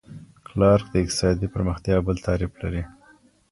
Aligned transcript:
کلارک 0.47 0.85
د 0.91 0.95
اقتصادي 1.03 1.47
پرمختیا 1.53 1.95
بل 2.07 2.17
تعریف 2.25 2.51
لري. 2.61 2.83